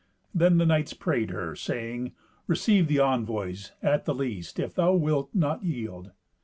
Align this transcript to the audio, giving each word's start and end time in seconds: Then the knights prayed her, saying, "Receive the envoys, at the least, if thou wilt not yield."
Then 0.33 0.57
the 0.57 0.65
knights 0.65 0.95
prayed 0.95 1.29
her, 1.29 1.55
saying, 1.55 2.13
"Receive 2.47 2.87
the 2.87 2.97
envoys, 2.99 3.73
at 3.83 4.05
the 4.05 4.15
least, 4.15 4.57
if 4.59 4.73
thou 4.73 4.95
wilt 4.95 5.29
not 5.35 5.63
yield." 5.63 6.09